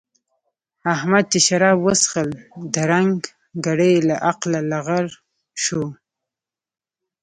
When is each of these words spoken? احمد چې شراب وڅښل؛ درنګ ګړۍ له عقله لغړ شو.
احمد 0.93 1.25
چې 1.31 1.39
شراب 1.47 1.77
وڅښل؛ 1.81 2.29
درنګ 2.75 3.17
ګړۍ 3.65 3.95
له 4.07 4.15
عقله 4.29 4.59
لغړ 4.71 5.05
شو. 5.63 5.83